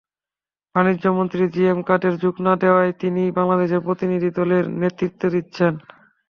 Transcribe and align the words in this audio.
বাণিজ্যমন্ত্রী 0.75 1.43
G 1.53 1.63
M 1.65 1.79
Quader 1.87 2.13
যোগ 2.23 2.35
না 2.45 2.53
দেওয়ায় 2.61 2.93
তিনিই 3.01 3.35
বাংলাদেশ 3.37 3.71
প্রতিনিধিদলের 3.85 4.63
নেতৃত্ব 4.81 5.21
দিচ্ছেন। 5.35 5.73